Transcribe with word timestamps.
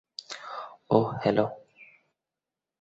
ওহ, 0.89 1.07
hello! 1.21 1.45